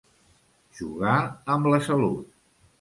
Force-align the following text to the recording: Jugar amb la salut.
Jugar 0.79 1.19
amb 1.59 1.71
la 1.75 1.83
salut. 1.91 2.29